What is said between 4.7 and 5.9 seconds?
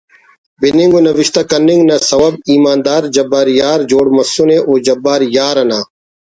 جبار یار نا